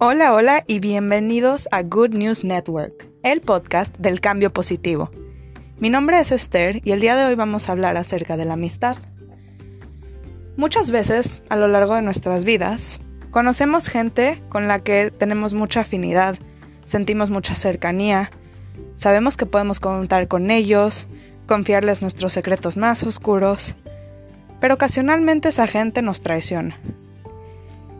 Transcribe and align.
Hola, 0.00 0.32
hola 0.32 0.62
y 0.68 0.78
bienvenidos 0.78 1.68
a 1.72 1.82
Good 1.82 2.10
News 2.10 2.44
Network, 2.44 3.10
el 3.24 3.40
podcast 3.40 3.92
del 3.98 4.20
cambio 4.20 4.52
positivo. 4.52 5.10
Mi 5.80 5.90
nombre 5.90 6.20
es 6.20 6.30
Esther 6.30 6.80
y 6.84 6.92
el 6.92 7.00
día 7.00 7.16
de 7.16 7.24
hoy 7.24 7.34
vamos 7.34 7.68
a 7.68 7.72
hablar 7.72 7.96
acerca 7.96 8.36
de 8.36 8.44
la 8.44 8.52
amistad. 8.52 8.96
Muchas 10.56 10.92
veces, 10.92 11.42
a 11.48 11.56
lo 11.56 11.66
largo 11.66 11.96
de 11.96 12.02
nuestras 12.02 12.44
vidas, 12.44 13.00
conocemos 13.32 13.88
gente 13.88 14.40
con 14.50 14.68
la 14.68 14.78
que 14.78 15.10
tenemos 15.10 15.54
mucha 15.54 15.80
afinidad, 15.80 16.38
sentimos 16.84 17.30
mucha 17.30 17.56
cercanía, 17.56 18.30
sabemos 18.94 19.36
que 19.36 19.46
podemos 19.46 19.80
contar 19.80 20.28
con 20.28 20.52
ellos, 20.52 21.08
confiarles 21.48 22.02
nuestros 22.02 22.34
secretos 22.34 22.76
más 22.76 23.02
oscuros, 23.02 23.74
pero 24.60 24.74
ocasionalmente 24.74 25.48
esa 25.48 25.66
gente 25.66 26.02
nos 26.02 26.20
traiciona. 26.20 26.78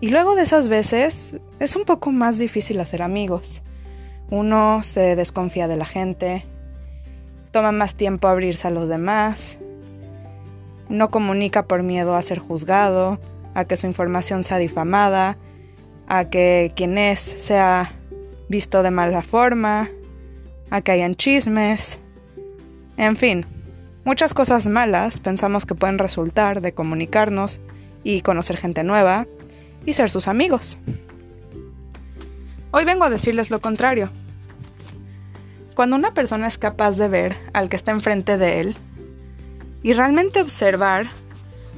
Y 0.00 0.08
luego 0.08 0.34
de 0.34 0.42
esas 0.42 0.68
veces 0.68 1.40
es 1.58 1.76
un 1.76 1.84
poco 1.84 2.10
más 2.10 2.38
difícil 2.38 2.80
hacer 2.80 3.02
amigos. 3.02 3.62
Uno 4.30 4.82
se 4.82 5.14
desconfía 5.14 5.68
de 5.68 5.76
la 5.76 5.84
gente, 5.84 6.46
toma 7.50 7.72
más 7.72 7.94
tiempo 7.94 8.28
abrirse 8.28 8.68
a 8.68 8.70
los 8.70 8.88
demás, 8.88 9.58
no 10.88 11.10
comunica 11.10 11.66
por 11.66 11.82
miedo 11.82 12.14
a 12.14 12.22
ser 12.22 12.38
juzgado, 12.38 13.20
a 13.54 13.64
que 13.64 13.76
su 13.76 13.86
información 13.86 14.44
sea 14.44 14.58
difamada, 14.58 15.36
a 16.06 16.30
que 16.30 16.72
quien 16.74 16.96
es 16.96 17.20
sea 17.20 17.92
visto 18.48 18.82
de 18.82 18.90
mala 18.90 19.22
forma, 19.22 19.90
a 20.70 20.80
que 20.80 20.92
hayan 20.92 21.14
chismes, 21.14 22.00
en 22.96 23.16
fin, 23.16 23.46
muchas 24.04 24.34
cosas 24.34 24.66
malas 24.66 25.20
pensamos 25.20 25.66
que 25.66 25.74
pueden 25.74 25.98
resultar 25.98 26.60
de 26.60 26.72
comunicarnos 26.72 27.60
y 28.02 28.22
conocer 28.22 28.56
gente 28.56 28.84
nueva, 28.84 29.26
y 29.84 29.92
ser 29.92 30.10
sus 30.10 30.28
amigos. 30.28 30.78
Hoy 32.72 32.84
vengo 32.84 33.04
a 33.04 33.10
decirles 33.10 33.50
lo 33.50 33.60
contrario. 33.60 34.10
Cuando 35.74 35.96
una 35.96 36.14
persona 36.14 36.46
es 36.46 36.58
capaz 36.58 36.96
de 36.96 37.08
ver 37.08 37.36
al 37.52 37.68
que 37.68 37.76
está 37.76 37.90
enfrente 37.90 38.38
de 38.38 38.60
él 38.60 38.76
y 39.82 39.92
realmente 39.92 40.42
observar 40.42 41.06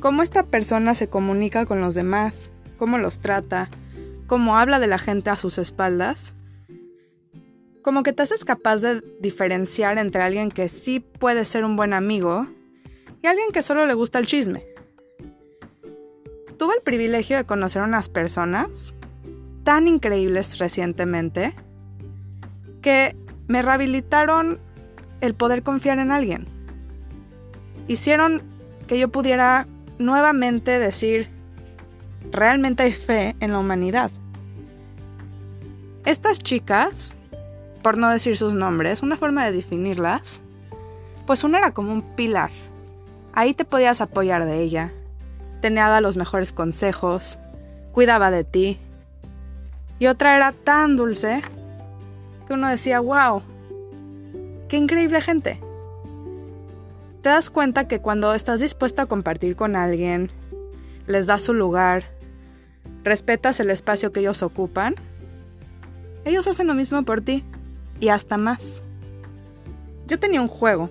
cómo 0.00 0.22
esta 0.22 0.44
persona 0.44 0.94
se 0.94 1.08
comunica 1.08 1.66
con 1.66 1.80
los 1.80 1.94
demás, 1.94 2.50
cómo 2.76 2.98
los 2.98 3.20
trata, 3.20 3.70
cómo 4.26 4.58
habla 4.58 4.78
de 4.78 4.86
la 4.86 4.98
gente 4.98 5.30
a 5.30 5.36
sus 5.36 5.58
espaldas, 5.58 6.34
como 7.82 8.02
que 8.02 8.12
te 8.12 8.22
haces 8.22 8.44
capaz 8.44 8.78
de 8.78 9.00
diferenciar 9.20 9.98
entre 9.98 10.22
alguien 10.22 10.50
que 10.50 10.68
sí 10.68 11.00
puede 11.00 11.44
ser 11.44 11.64
un 11.64 11.76
buen 11.76 11.92
amigo 11.92 12.46
y 13.22 13.26
alguien 13.26 13.52
que 13.52 13.62
solo 13.62 13.86
le 13.86 13.94
gusta 13.94 14.18
el 14.18 14.26
chisme 14.26 14.75
tuve 16.56 16.74
el 16.76 16.82
privilegio 16.82 17.36
de 17.36 17.44
conocer 17.44 17.82
unas 17.82 18.08
personas 18.08 18.94
tan 19.64 19.88
increíbles 19.88 20.58
recientemente 20.58 21.54
que 22.82 23.16
me 23.48 23.62
rehabilitaron 23.62 24.58
el 25.20 25.34
poder 25.34 25.62
confiar 25.62 25.98
en 25.98 26.10
alguien. 26.10 26.46
Hicieron 27.88 28.42
que 28.86 28.98
yo 28.98 29.08
pudiera 29.08 29.66
nuevamente 29.98 30.78
decir, 30.78 31.28
realmente 32.30 32.84
hay 32.84 32.92
fe 32.92 33.36
en 33.40 33.52
la 33.52 33.58
humanidad. 33.58 34.10
Estas 36.04 36.38
chicas, 36.38 37.12
por 37.82 37.96
no 37.96 38.10
decir 38.10 38.36
sus 38.36 38.54
nombres, 38.54 39.02
una 39.02 39.16
forma 39.16 39.44
de 39.44 39.52
definirlas, 39.52 40.40
pues 41.26 41.42
una 41.42 41.58
era 41.58 41.72
como 41.72 41.92
un 41.92 42.02
pilar. 42.14 42.50
Ahí 43.32 43.54
te 43.54 43.64
podías 43.64 44.00
apoyar 44.00 44.44
de 44.44 44.60
ella, 44.62 44.92
te 45.60 45.70
los 45.70 46.16
mejores 46.16 46.52
consejos, 46.52 47.38
cuidaba 47.92 48.30
de 48.30 48.44
ti. 48.44 48.78
Y 49.98 50.06
otra 50.06 50.36
era 50.36 50.52
tan 50.52 50.96
dulce 50.96 51.42
que 52.46 52.54
uno 52.54 52.68
decía, 52.68 53.00
wow, 53.00 53.42
qué 54.68 54.76
increíble 54.76 55.20
gente. 55.20 55.60
Te 57.22 57.30
das 57.30 57.50
cuenta 57.50 57.88
que 57.88 58.00
cuando 58.00 58.34
estás 58.34 58.60
dispuesta 58.60 59.02
a 59.02 59.06
compartir 59.06 59.56
con 59.56 59.74
alguien, 59.74 60.30
les 61.06 61.26
das 61.26 61.42
su 61.42 61.54
lugar, 61.54 62.04
respetas 63.02 63.58
el 63.60 63.70
espacio 63.70 64.12
que 64.12 64.20
ellos 64.20 64.42
ocupan, 64.42 64.94
ellos 66.24 66.46
hacen 66.46 66.66
lo 66.66 66.74
mismo 66.74 67.02
por 67.04 67.20
ti 67.20 67.44
y 68.00 68.08
hasta 68.08 68.36
más. 68.36 68.82
Yo 70.06 70.18
tenía 70.18 70.40
un 70.40 70.48
juego 70.48 70.90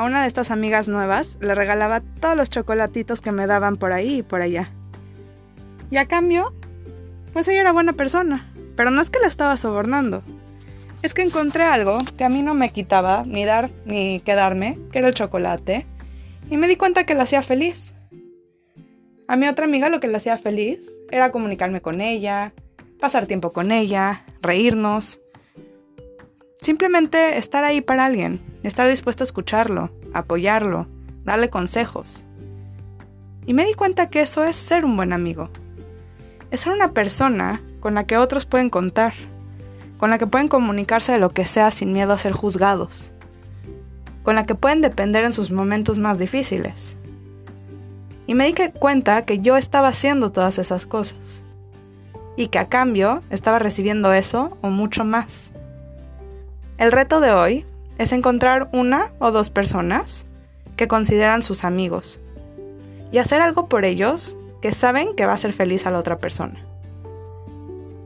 a 0.00 0.04
una 0.04 0.22
de 0.22 0.28
estas 0.28 0.50
amigas 0.50 0.88
nuevas 0.88 1.36
le 1.40 1.54
regalaba 1.54 2.00
todos 2.20 2.36
los 2.36 2.50
chocolatitos 2.50 3.20
que 3.20 3.32
me 3.32 3.46
daban 3.46 3.76
por 3.76 3.92
ahí 3.92 4.18
y 4.18 4.22
por 4.22 4.42
allá. 4.42 4.70
Y 5.90 5.96
a 5.96 6.06
cambio, 6.06 6.54
pues 7.32 7.48
ella 7.48 7.62
era 7.62 7.72
buena 7.72 7.94
persona, 7.94 8.52
pero 8.76 8.90
no 8.90 9.00
es 9.00 9.10
que 9.10 9.18
la 9.18 9.28
estaba 9.28 9.56
sobornando. 9.56 10.22
Es 11.02 11.14
que 11.14 11.22
encontré 11.22 11.64
algo 11.64 11.98
que 12.16 12.24
a 12.24 12.28
mí 12.28 12.42
no 12.42 12.54
me 12.54 12.70
quitaba 12.70 13.24
ni 13.26 13.44
dar 13.44 13.70
ni 13.86 14.20
quedarme, 14.20 14.78
que 14.92 14.98
era 14.98 15.08
el 15.08 15.14
chocolate, 15.14 15.86
y 16.50 16.56
me 16.56 16.68
di 16.68 16.76
cuenta 16.76 17.04
que 17.04 17.14
la 17.14 17.24
hacía 17.24 17.42
feliz. 17.42 17.94
A 19.26 19.36
mi 19.36 19.48
otra 19.48 19.64
amiga 19.64 19.88
lo 19.88 20.00
que 20.00 20.08
la 20.08 20.18
hacía 20.18 20.36
feliz 20.36 20.90
era 21.10 21.32
comunicarme 21.32 21.80
con 21.80 22.00
ella, 22.00 22.52
pasar 23.00 23.26
tiempo 23.26 23.50
con 23.50 23.72
ella, 23.72 24.24
reírnos, 24.42 25.20
Simplemente 26.60 27.38
estar 27.38 27.64
ahí 27.64 27.80
para 27.80 28.04
alguien, 28.04 28.38
estar 28.62 28.86
dispuesto 28.86 29.22
a 29.22 29.26
escucharlo, 29.26 29.90
apoyarlo, 30.12 30.88
darle 31.24 31.50
consejos. 31.50 32.24
Y 33.46 33.54
me 33.54 33.64
di 33.64 33.74
cuenta 33.74 34.10
que 34.10 34.20
eso 34.22 34.44
es 34.44 34.56
ser 34.56 34.84
un 34.84 34.96
buen 34.96 35.12
amigo. 35.12 35.50
Es 36.50 36.60
ser 36.60 36.72
una 36.72 36.92
persona 36.92 37.62
con 37.80 37.94
la 37.94 38.04
que 38.04 38.16
otros 38.16 38.46
pueden 38.46 38.70
contar, 38.70 39.14
con 39.98 40.10
la 40.10 40.18
que 40.18 40.26
pueden 40.26 40.48
comunicarse 40.48 41.12
de 41.12 41.18
lo 41.18 41.30
que 41.30 41.44
sea 41.44 41.70
sin 41.70 41.92
miedo 41.92 42.12
a 42.12 42.18
ser 42.18 42.32
juzgados, 42.32 43.12
con 44.22 44.34
la 44.34 44.44
que 44.46 44.54
pueden 44.54 44.80
depender 44.80 45.24
en 45.24 45.32
sus 45.32 45.50
momentos 45.50 45.98
más 45.98 46.18
difíciles. 46.18 46.96
Y 48.26 48.34
me 48.34 48.46
di 48.46 48.54
cuenta 48.78 49.24
que 49.24 49.40
yo 49.40 49.56
estaba 49.56 49.88
haciendo 49.88 50.30
todas 50.30 50.58
esas 50.58 50.86
cosas 50.86 51.44
y 52.36 52.48
que 52.48 52.58
a 52.58 52.68
cambio 52.68 53.22
estaba 53.30 53.58
recibiendo 53.58 54.12
eso 54.12 54.56
o 54.60 54.68
mucho 54.70 55.04
más. 55.04 55.52
El 56.78 56.92
reto 56.92 57.20
de 57.20 57.32
hoy 57.32 57.66
es 57.98 58.12
encontrar 58.12 58.70
una 58.72 59.12
o 59.18 59.30
dos 59.30 59.50
personas 59.50 60.24
que 60.80 60.88
consideran 60.88 61.42
sus 61.42 61.64
amigos 61.64 62.20
y 63.12 63.18
hacer 63.18 63.42
algo 63.42 63.68
por 63.68 63.84
ellos 63.84 64.38
que 64.62 64.72
saben 64.72 65.14
que 65.14 65.26
va 65.26 65.34
a 65.34 65.36
ser 65.36 65.52
feliz 65.52 65.84
a 65.84 65.90
la 65.90 65.98
otra 65.98 66.16
persona. 66.16 66.58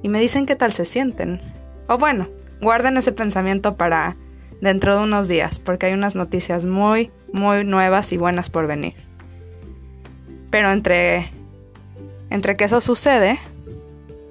Y 0.02 0.08
me 0.08 0.18
dicen 0.18 0.44
qué 0.44 0.56
tal 0.56 0.72
se 0.72 0.84
sienten. 0.84 1.40
O 1.86 1.98
bueno, 1.98 2.28
guarden 2.60 2.96
ese 2.96 3.12
pensamiento 3.12 3.76
para 3.76 4.16
dentro 4.60 4.96
de 4.96 5.04
unos 5.04 5.28
días, 5.28 5.60
porque 5.60 5.86
hay 5.86 5.92
unas 5.92 6.16
noticias 6.16 6.64
muy, 6.64 7.12
muy 7.32 7.64
nuevas 7.64 8.12
y 8.12 8.16
buenas 8.16 8.50
por 8.50 8.66
venir. 8.66 8.94
Pero 10.50 10.72
entre, 10.72 11.30
entre 12.30 12.56
que 12.56 12.64
eso 12.64 12.80
sucede, 12.80 13.38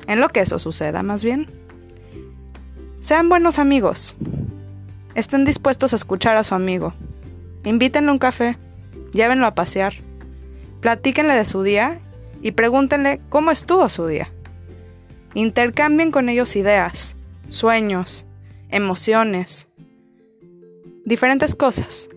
en 0.08 0.20
lo 0.20 0.28
que 0.28 0.42
eso 0.42 0.60
suceda 0.60 1.02
más 1.02 1.24
bien, 1.24 1.50
sean 3.00 3.30
buenos 3.30 3.58
amigos. 3.58 4.18
Estén 5.16 5.46
dispuestos 5.46 5.94
a 5.94 5.96
escuchar 5.96 6.36
a 6.36 6.44
su 6.44 6.56
amigo. 6.56 6.94
Invítenle 7.64 8.12
un 8.12 8.20
café. 8.20 8.58
Llévenlo 9.14 9.46
a 9.46 9.56
pasear. 9.56 9.94
Platíquenle 10.82 11.34
de 11.34 11.46
su 11.46 11.64
día 11.64 12.00
y 12.42 12.52
pregúntenle 12.52 13.22
cómo 13.30 13.52
estuvo 13.52 13.88
su 13.90 14.06
día. 14.06 14.32
Intercambien 15.34 16.12
con 16.12 16.30
ellos 16.30 16.56
ideas, 16.56 17.16
sueños, 17.48 18.28
emociones, 18.70 19.70
diferentes 21.06 21.56
cosas. 21.56 22.10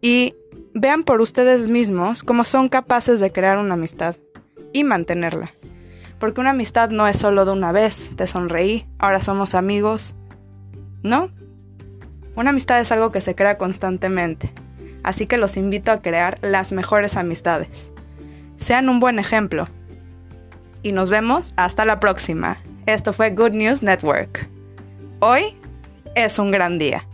Y 0.00 0.34
vean 0.74 1.04
por 1.04 1.20
ustedes 1.20 1.68
mismos 1.68 2.22
cómo 2.22 2.44
son 2.44 2.68
capaces 2.68 3.20
de 3.20 3.30
crear 3.30 3.58
una 3.58 3.74
amistad 3.74 4.16
y 4.72 4.84
mantenerla. 4.84 5.52
Porque 6.18 6.40
una 6.40 6.50
amistad 6.50 6.90
no 6.90 7.06
es 7.06 7.18
solo 7.18 7.44
de 7.44 7.52
una 7.52 7.72
vez, 7.72 8.10
te 8.16 8.26
sonreí, 8.26 8.86
ahora 8.98 9.20
somos 9.20 9.54
amigos. 9.54 10.14
No. 11.02 11.30
Una 12.34 12.50
amistad 12.50 12.80
es 12.80 12.90
algo 12.92 13.12
que 13.12 13.20
se 13.20 13.34
crea 13.34 13.58
constantemente. 13.58 14.52
Así 15.02 15.26
que 15.26 15.36
los 15.36 15.56
invito 15.56 15.92
a 15.92 16.00
crear 16.00 16.38
las 16.42 16.72
mejores 16.72 17.16
amistades. 17.16 17.92
Sean 18.56 18.88
un 18.88 19.00
buen 19.00 19.18
ejemplo. 19.18 19.68
Y 20.82 20.92
nos 20.92 21.10
vemos 21.10 21.52
hasta 21.56 21.84
la 21.84 22.00
próxima. 22.00 22.58
Esto 22.86 23.12
fue 23.12 23.30
Good 23.30 23.52
News 23.52 23.82
Network. 23.82 24.48
Hoy 25.20 25.56
es 26.14 26.38
un 26.38 26.50
gran 26.50 26.78
día. 26.78 27.06